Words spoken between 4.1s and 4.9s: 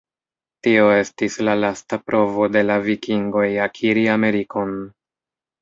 Amerikon.